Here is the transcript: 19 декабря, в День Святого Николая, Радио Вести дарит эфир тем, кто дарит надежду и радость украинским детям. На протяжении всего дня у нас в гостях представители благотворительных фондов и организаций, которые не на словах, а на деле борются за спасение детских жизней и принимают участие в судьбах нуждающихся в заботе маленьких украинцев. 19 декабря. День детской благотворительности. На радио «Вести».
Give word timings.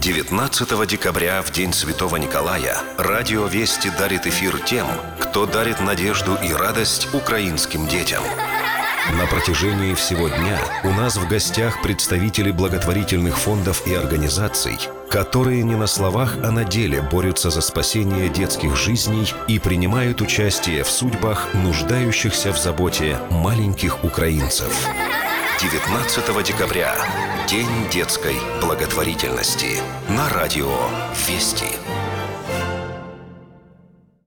19 0.00 0.86
декабря, 0.86 1.42
в 1.42 1.50
День 1.50 1.72
Святого 1.72 2.16
Николая, 2.16 2.76
Радио 2.98 3.46
Вести 3.46 3.90
дарит 3.98 4.26
эфир 4.26 4.60
тем, 4.60 4.86
кто 5.18 5.44
дарит 5.44 5.80
надежду 5.80 6.38
и 6.40 6.52
радость 6.52 7.12
украинским 7.12 7.88
детям. 7.88 8.22
На 9.18 9.26
протяжении 9.26 9.94
всего 9.94 10.28
дня 10.28 10.58
у 10.84 10.90
нас 10.90 11.16
в 11.16 11.26
гостях 11.26 11.82
представители 11.82 12.52
благотворительных 12.52 13.36
фондов 13.36 13.88
и 13.88 13.94
организаций, 13.94 14.78
которые 15.10 15.64
не 15.64 15.74
на 15.74 15.88
словах, 15.88 16.36
а 16.44 16.52
на 16.52 16.62
деле 16.62 17.02
борются 17.02 17.50
за 17.50 17.60
спасение 17.60 18.28
детских 18.28 18.76
жизней 18.76 19.34
и 19.48 19.58
принимают 19.58 20.20
участие 20.20 20.84
в 20.84 20.90
судьбах 20.90 21.48
нуждающихся 21.54 22.52
в 22.52 22.58
заботе 22.58 23.18
маленьких 23.30 24.04
украинцев. 24.04 24.72
19 25.60 26.44
декабря. 26.44 26.94
День 27.48 27.66
детской 27.90 28.36
благотворительности. 28.62 29.82
На 30.08 30.28
радио 30.28 30.70
«Вести». 31.26 32.17